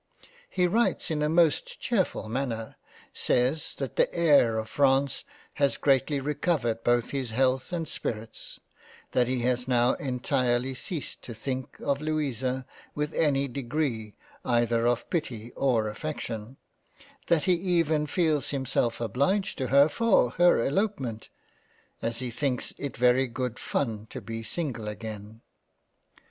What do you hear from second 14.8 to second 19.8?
of Pity or Affection, that he even feels himself obliged to